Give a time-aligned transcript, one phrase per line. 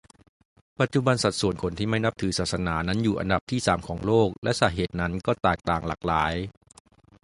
[0.79, 6.33] ปัจจุบันสัดส่วนคนที่ไม่นับถือศาสนานั้นอยู่อันดับที่สามของโลก และสาเหตุนั้นก็แตกต่างหลากหลาย